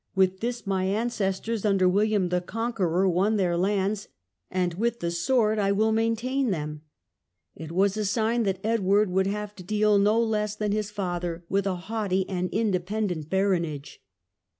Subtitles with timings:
[0.15, 4.07] With this my ances tors under William the Conqueror won their lands,
[4.49, 6.81] and with the sword I will maintain them."
[7.55, 11.45] It was a sign that Edward would have to deal, no less than his father,
[11.49, 14.01] with a haughty and independent baronage.